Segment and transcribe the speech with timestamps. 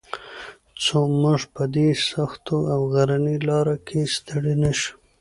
[0.83, 4.93] څو موږ په دې سخته او غرنۍ لاره کې ستړي نه شو.